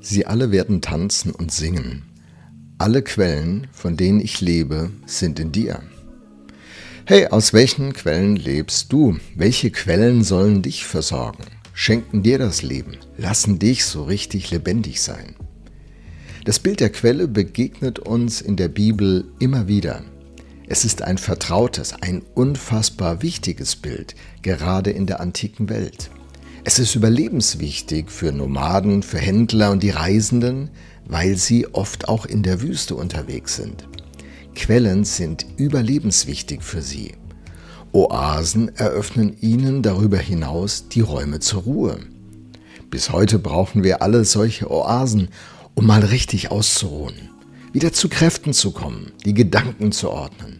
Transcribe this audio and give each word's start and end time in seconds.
Sie 0.00 0.26
alle 0.26 0.50
werden 0.50 0.80
tanzen 0.80 1.30
und 1.30 1.52
singen. 1.52 2.02
Alle 2.78 3.02
Quellen, 3.02 3.66
von 3.72 3.96
denen 3.96 4.20
ich 4.20 4.40
lebe, 4.40 4.90
sind 5.04 5.38
in 5.38 5.52
dir. 5.52 5.82
Hey, 7.04 7.26
aus 7.26 7.52
welchen 7.52 7.92
Quellen 7.92 8.36
lebst 8.36 8.92
du? 8.92 9.18
Welche 9.36 9.70
Quellen 9.70 10.24
sollen 10.24 10.62
dich 10.62 10.86
versorgen? 10.86 11.44
Schenken 11.74 12.22
dir 12.22 12.38
das 12.38 12.62
Leben, 12.62 12.96
lassen 13.18 13.58
dich 13.58 13.84
so 13.84 14.04
richtig 14.04 14.50
lebendig 14.50 15.02
sein. 15.02 15.36
Das 16.44 16.58
Bild 16.58 16.80
der 16.80 16.90
Quelle 16.90 17.28
begegnet 17.28 17.98
uns 17.98 18.40
in 18.40 18.56
der 18.56 18.68
Bibel 18.68 19.26
immer 19.38 19.68
wieder. 19.68 20.02
Es 20.66 20.84
ist 20.84 21.02
ein 21.02 21.18
vertrautes, 21.18 21.94
ein 22.00 22.22
unfassbar 22.34 23.22
wichtiges 23.22 23.76
Bild, 23.76 24.14
gerade 24.40 24.90
in 24.90 25.06
der 25.06 25.20
antiken 25.20 25.68
Welt. 25.68 26.10
Es 26.62 26.78
ist 26.78 26.94
überlebenswichtig 26.94 28.10
für 28.10 28.32
Nomaden, 28.32 29.02
für 29.02 29.18
Händler 29.18 29.70
und 29.70 29.82
die 29.82 29.90
Reisenden, 29.90 30.70
weil 31.06 31.36
sie 31.36 31.66
oft 31.72 32.08
auch 32.08 32.26
in 32.26 32.42
der 32.42 32.60
Wüste 32.60 32.94
unterwegs 32.94 33.56
sind. 33.56 33.88
Quellen 34.54 35.04
sind 35.04 35.46
überlebenswichtig 35.56 36.62
für 36.62 36.82
sie. 36.82 37.12
Oasen 37.92 38.76
eröffnen 38.76 39.36
ihnen 39.40 39.82
darüber 39.82 40.18
hinaus 40.18 40.88
die 40.88 41.00
Räume 41.00 41.40
zur 41.40 41.62
Ruhe. 41.62 41.98
Bis 42.90 43.10
heute 43.10 43.38
brauchen 43.38 43.82
wir 43.82 44.02
alle 44.02 44.24
solche 44.26 44.70
Oasen, 44.70 45.28
um 45.74 45.86
mal 45.86 46.04
richtig 46.04 46.50
auszuruhen, 46.50 47.30
wieder 47.72 47.92
zu 47.92 48.08
Kräften 48.08 48.52
zu 48.52 48.72
kommen, 48.72 49.12
die 49.24 49.34
Gedanken 49.34 49.92
zu 49.92 50.10
ordnen. 50.10 50.59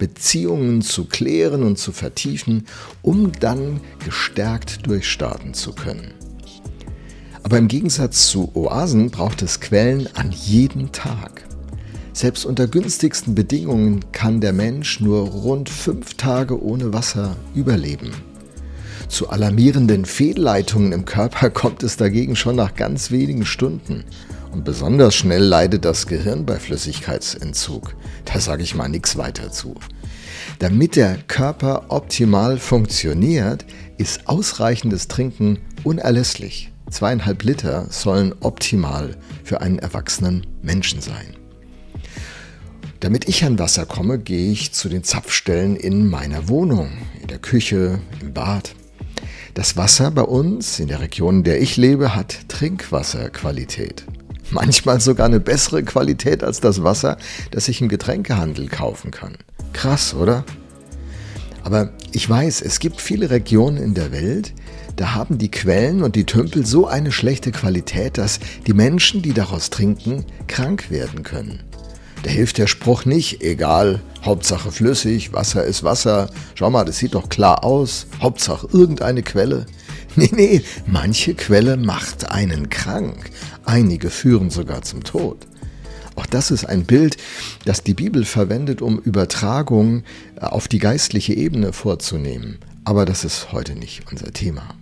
Beziehungen 0.00 0.82
zu 0.82 1.04
klären 1.04 1.62
und 1.62 1.78
zu 1.78 1.92
vertiefen, 1.92 2.66
um 3.02 3.30
dann 3.38 3.80
gestärkt 4.04 4.86
durchstarten 4.88 5.54
zu 5.54 5.72
können. 5.72 6.14
Aber 7.44 7.58
im 7.58 7.68
Gegensatz 7.68 8.26
zu 8.26 8.50
Oasen 8.54 9.10
braucht 9.10 9.42
es 9.42 9.60
Quellen 9.60 10.08
an 10.14 10.32
jedem 10.32 10.90
Tag. 10.90 11.44
Selbst 12.12 12.44
unter 12.44 12.66
günstigsten 12.66 13.34
Bedingungen 13.34 14.04
kann 14.12 14.40
der 14.40 14.52
Mensch 14.52 15.00
nur 15.00 15.28
rund 15.28 15.68
fünf 15.68 16.14
Tage 16.14 16.60
ohne 16.62 16.92
Wasser 16.92 17.36
überleben. 17.54 18.10
Zu 19.08 19.28
alarmierenden 19.28 20.06
Fehlleitungen 20.06 20.92
im 20.92 21.04
Körper 21.04 21.50
kommt 21.50 21.82
es 21.82 21.96
dagegen 21.96 22.36
schon 22.36 22.56
nach 22.56 22.74
ganz 22.74 23.10
wenigen 23.10 23.44
Stunden. 23.44 24.04
Und 24.52 24.64
besonders 24.64 25.14
schnell 25.14 25.42
leidet 25.42 25.84
das 25.84 26.06
Gehirn 26.06 26.44
bei 26.44 26.58
Flüssigkeitsentzug. 26.58 27.94
Da 28.24 28.40
sage 28.40 28.62
ich 28.62 28.74
mal 28.74 28.88
nichts 28.88 29.16
weiter 29.16 29.52
zu. 29.52 29.74
Damit 30.58 30.96
der 30.96 31.18
Körper 31.28 31.86
optimal 31.88 32.58
funktioniert, 32.58 33.64
ist 33.96 34.26
ausreichendes 34.26 35.08
Trinken 35.08 35.58
unerlässlich. 35.84 36.72
Zweieinhalb 36.90 37.44
Liter 37.44 37.86
sollen 37.90 38.34
optimal 38.40 39.16
für 39.44 39.60
einen 39.60 39.78
erwachsenen 39.78 40.46
Menschen 40.62 41.00
sein. 41.00 41.36
Damit 42.98 43.28
ich 43.28 43.44
an 43.44 43.58
Wasser 43.58 43.86
komme, 43.86 44.18
gehe 44.18 44.50
ich 44.50 44.72
zu 44.72 44.88
den 44.88 45.04
Zapfstellen 45.04 45.76
in 45.76 46.10
meiner 46.10 46.48
Wohnung, 46.48 46.90
in 47.22 47.28
der 47.28 47.38
Küche, 47.38 48.00
im 48.20 48.34
Bad. 48.34 48.74
Das 49.54 49.76
Wasser 49.76 50.10
bei 50.10 50.22
uns 50.22 50.78
in 50.80 50.88
der 50.88 51.00
Region, 51.00 51.38
in 51.38 51.44
der 51.44 51.62
ich 51.62 51.76
lebe, 51.76 52.14
hat 52.14 52.48
Trinkwasserqualität. 52.48 54.04
Manchmal 54.50 55.00
sogar 55.00 55.26
eine 55.26 55.40
bessere 55.40 55.82
Qualität 55.82 56.42
als 56.42 56.60
das 56.60 56.82
Wasser, 56.82 57.16
das 57.50 57.68
ich 57.68 57.80
im 57.80 57.88
Getränkehandel 57.88 58.68
kaufen 58.68 59.10
kann. 59.10 59.36
Krass, 59.72 60.14
oder? 60.14 60.44
Aber 61.62 61.90
ich 62.12 62.28
weiß, 62.28 62.62
es 62.62 62.80
gibt 62.80 63.00
viele 63.00 63.30
Regionen 63.30 63.76
in 63.76 63.94
der 63.94 64.12
Welt, 64.12 64.52
da 64.96 65.14
haben 65.14 65.38
die 65.38 65.50
Quellen 65.50 66.02
und 66.02 66.16
die 66.16 66.26
Tümpel 66.26 66.66
so 66.66 66.86
eine 66.86 67.12
schlechte 67.12 67.52
Qualität, 67.52 68.18
dass 68.18 68.40
die 68.66 68.72
Menschen, 68.72 69.22
die 69.22 69.32
daraus 69.32 69.70
trinken, 69.70 70.26
krank 70.46 70.90
werden 70.90 71.22
können. 71.22 71.60
Da 72.22 72.30
hilft 72.30 72.58
der 72.58 72.66
Spruch 72.66 73.06
nicht, 73.06 73.40
egal, 73.42 74.00
Hauptsache 74.22 74.70
flüssig, 74.70 75.32
Wasser 75.32 75.64
ist 75.64 75.84
Wasser, 75.84 76.28
schau 76.54 76.68
mal, 76.68 76.84
das 76.84 76.98
sieht 76.98 77.14
doch 77.14 77.30
klar 77.30 77.64
aus, 77.64 78.06
Hauptsache 78.20 78.68
irgendeine 78.70 79.22
Quelle. 79.22 79.64
Nee, 80.16 80.30
nee, 80.32 80.62
manche 80.86 81.34
Quelle 81.34 81.76
macht 81.76 82.32
einen 82.32 82.68
krank, 82.68 83.30
einige 83.64 84.10
führen 84.10 84.50
sogar 84.50 84.82
zum 84.82 85.04
Tod. 85.04 85.46
Auch 86.16 86.26
das 86.26 86.50
ist 86.50 86.64
ein 86.64 86.84
Bild, 86.84 87.16
das 87.64 87.82
die 87.82 87.94
Bibel 87.94 88.24
verwendet, 88.24 88.82
um 88.82 88.98
Übertragung 88.98 90.02
äh, 90.36 90.40
auf 90.40 90.68
die 90.68 90.78
geistliche 90.78 91.34
Ebene 91.34 91.72
vorzunehmen. 91.72 92.58
Aber 92.84 93.04
das 93.04 93.24
ist 93.24 93.52
heute 93.52 93.76
nicht 93.76 94.02
unser 94.10 94.32
Thema. 94.32 94.74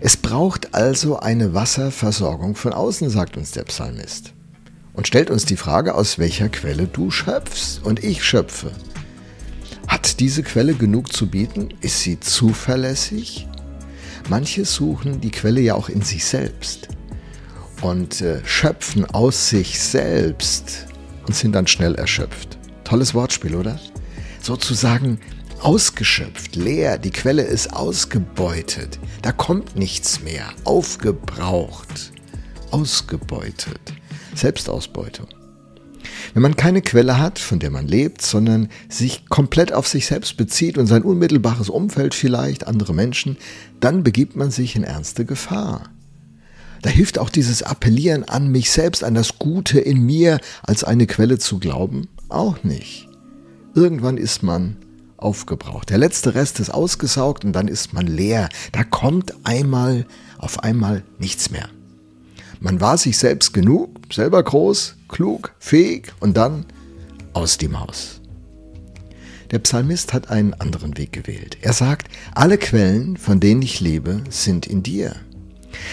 Es 0.00 0.16
braucht 0.16 0.74
also 0.74 1.18
eine 1.18 1.52
Wasserversorgung 1.52 2.54
von 2.54 2.72
außen, 2.72 3.10
sagt 3.10 3.36
uns 3.36 3.50
der 3.50 3.64
Psalmist. 3.64 4.32
Und 4.92 5.06
stellt 5.06 5.30
uns 5.30 5.44
die 5.44 5.56
Frage, 5.56 5.94
aus 5.94 6.18
welcher 6.18 6.48
Quelle 6.48 6.86
du 6.86 7.10
schöpfst 7.10 7.80
und 7.82 8.02
ich 8.02 8.24
schöpfe. 8.24 8.70
Hat 9.88 10.20
diese 10.20 10.42
Quelle 10.42 10.74
genug 10.74 11.12
zu 11.12 11.26
bieten? 11.26 11.68
Ist 11.80 12.00
sie 12.00 12.18
zuverlässig? 12.18 13.46
Manche 14.28 14.64
suchen 14.64 15.20
die 15.20 15.30
Quelle 15.30 15.60
ja 15.60 15.74
auch 15.74 15.88
in 15.88 16.02
sich 16.02 16.24
selbst 16.24 16.88
und 17.82 18.20
äh, 18.20 18.44
schöpfen 18.44 19.04
aus 19.04 19.50
sich 19.50 19.80
selbst 19.80 20.86
und 21.26 21.34
sind 21.34 21.52
dann 21.52 21.66
schnell 21.66 21.94
erschöpft. 21.94 22.58
Tolles 22.84 23.14
Wortspiel, 23.14 23.54
oder? 23.54 23.78
Sozusagen 24.40 25.20
ausgeschöpft, 25.60 26.56
leer, 26.56 26.98
die 26.98 27.10
Quelle 27.10 27.42
ist 27.42 27.72
ausgebeutet, 27.72 28.98
da 29.22 29.32
kommt 29.32 29.76
nichts 29.76 30.20
mehr, 30.22 30.46
aufgebraucht, 30.64 32.12
ausgebeutet, 32.70 33.80
Selbstausbeutung. 34.34 35.26
Wenn 36.34 36.42
man 36.42 36.56
keine 36.56 36.82
Quelle 36.82 37.18
hat, 37.18 37.38
von 37.38 37.58
der 37.58 37.70
man 37.70 37.86
lebt, 37.86 38.22
sondern 38.22 38.68
sich 38.88 39.26
komplett 39.28 39.72
auf 39.72 39.86
sich 39.86 40.06
selbst 40.06 40.36
bezieht 40.36 40.78
und 40.78 40.86
sein 40.86 41.02
unmittelbares 41.02 41.68
Umfeld 41.68 42.14
vielleicht, 42.14 42.66
andere 42.66 42.94
Menschen, 42.94 43.36
dann 43.80 44.02
begibt 44.02 44.36
man 44.36 44.50
sich 44.50 44.76
in 44.76 44.84
ernste 44.84 45.24
Gefahr. 45.24 45.90
Da 46.82 46.90
hilft 46.90 47.18
auch 47.18 47.30
dieses 47.30 47.62
Appellieren 47.62 48.24
an 48.24 48.48
mich 48.48 48.70
selbst, 48.70 49.02
an 49.02 49.14
das 49.14 49.38
Gute 49.38 49.80
in 49.80 50.04
mir 50.04 50.38
als 50.62 50.84
eine 50.84 51.06
Quelle 51.06 51.38
zu 51.38 51.58
glauben, 51.58 52.08
auch 52.28 52.62
nicht. 52.62 53.08
Irgendwann 53.74 54.18
ist 54.18 54.42
man 54.42 54.76
aufgebraucht. 55.16 55.90
Der 55.90 55.98
letzte 55.98 56.34
Rest 56.34 56.60
ist 56.60 56.70
ausgesaugt 56.70 57.44
und 57.44 57.52
dann 57.52 57.68
ist 57.68 57.92
man 57.92 58.06
leer. 58.06 58.48
Da 58.72 58.84
kommt 58.84 59.34
einmal 59.44 60.06
auf 60.38 60.62
einmal 60.62 61.02
nichts 61.18 61.50
mehr. 61.50 61.68
Man 62.60 62.80
war 62.80 62.98
sich 62.98 63.18
selbst 63.18 63.52
genug, 63.52 63.90
selber 64.12 64.42
groß, 64.42 64.96
klug, 65.08 65.54
fähig 65.58 66.12
und 66.20 66.36
dann 66.36 66.64
aus 67.32 67.58
die 67.58 67.68
Maus. 67.68 68.20
Der 69.50 69.58
Psalmist 69.60 70.12
hat 70.12 70.30
einen 70.30 70.54
anderen 70.54 70.96
Weg 70.96 71.12
gewählt. 71.12 71.58
Er 71.60 71.72
sagt, 71.72 72.08
alle 72.34 72.58
Quellen, 72.58 73.16
von 73.16 73.38
denen 73.38 73.62
ich 73.62 73.80
lebe, 73.80 74.22
sind 74.28 74.66
in 74.66 74.82
dir. 74.82 75.14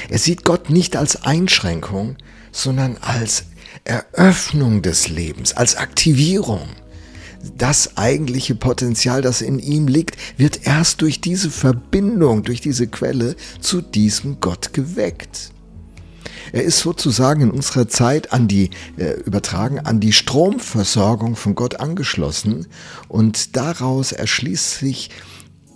Er 0.09 0.17
sieht 0.17 0.43
Gott 0.43 0.69
nicht 0.69 0.95
als 0.95 1.23
Einschränkung, 1.23 2.15
sondern 2.51 2.97
als 2.97 3.45
Eröffnung 3.83 4.81
des 4.81 5.09
Lebens, 5.09 5.53
als 5.53 5.75
Aktivierung. 5.75 6.61
Das 7.57 7.97
eigentliche 7.97 8.55
Potenzial, 8.55 9.21
das 9.21 9.41
in 9.41 9.59
ihm 9.59 9.87
liegt, 9.87 10.15
wird 10.37 10.65
erst 10.65 11.01
durch 11.01 11.19
diese 11.19 11.51
Verbindung, 11.51 12.43
durch 12.43 12.61
diese 12.61 12.87
Quelle 12.87 13.35
zu 13.59 13.81
diesem 13.81 14.39
Gott 14.39 14.73
geweckt. 14.73 15.52
Er 16.51 16.63
ist 16.63 16.79
sozusagen 16.79 17.41
in 17.41 17.51
unserer 17.51 17.87
Zeit 17.87 18.33
an 18.33 18.47
die, 18.47 18.69
äh, 18.97 19.13
übertragen, 19.21 19.79
an 19.79 19.99
die 19.99 20.11
Stromversorgung 20.11 21.35
von 21.35 21.55
Gott 21.55 21.79
angeschlossen 21.79 22.67
und 23.07 23.55
daraus 23.55 24.11
erschließt 24.11 24.79
sich 24.79 25.09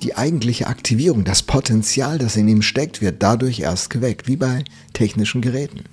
die 0.04 0.16
eigentliche 0.16 0.68
Aktivierung, 0.68 1.24
das 1.24 1.42
Potenzial, 1.42 2.18
das 2.20 2.36
in 2.36 2.48
ihm 2.48 2.62
steckt, 2.62 3.02
wird 3.02 3.24
dadurch 3.24 3.60
erst 3.60 3.90
geweckt, 3.90 4.28
wie 4.28 4.36
bei 4.36 4.64
technischen 4.94 5.42
Geräten. 5.42 5.86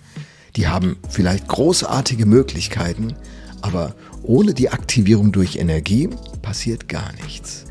Die 0.56 0.68
haben 0.68 0.96
vielleicht 1.08 1.48
großartige 1.48 2.26
Möglichkeiten, 2.26 3.14
aber 3.62 3.94
ohne 4.22 4.54
die 4.54 4.70
Aktivierung 4.70 5.32
durch 5.32 5.56
Energie 5.56 6.10
passiert 6.42 6.88
gar 6.88 7.12
nichts. 7.24 7.64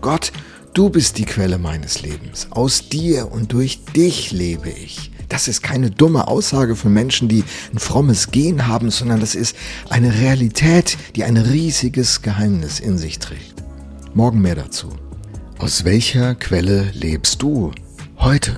Gott, 0.00 0.32
du 0.74 0.90
bist 0.90 1.18
die 1.18 1.24
Quelle 1.24 1.58
meines 1.58 2.02
Lebens. 2.02 2.48
Aus 2.50 2.88
dir 2.88 3.32
und 3.32 3.52
durch 3.52 3.84
dich 3.84 4.30
lebe 4.30 4.70
ich. 4.70 5.10
Das 5.30 5.46
ist 5.48 5.62
keine 5.62 5.90
dumme 5.90 6.28
Aussage 6.28 6.76
von 6.76 6.92
Menschen, 6.92 7.28
die 7.28 7.44
ein 7.72 7.78
frommes 7.78 8.32
Gen 8.32 8.66
haben, 8.66 8.90
sondern 8.90 9.20
das 9.20 9.34
ist 9.34 9.56
eine 9.88 10.12
Realität, 10.12 10.98
die 11.16 11.24
ein 11.24 11.36
riesiges 11.36 12.20
Geheimnis 12.20 12.80
in 12.80 12.98
sich 12.98 13.20
trägt. 13.20 13.62
Morgen 14.12 14.42
mehr 14.42 14.56
dazu. 14.56 14.88
Aus 15.58 15.84
welcher 15.84 16.34
Quelle 16.34 16.90
lebst 16.94 17.42
du 17.42 17.70
heute? 18.18 18.56